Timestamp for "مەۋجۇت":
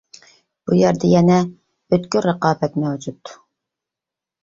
2.83-3.39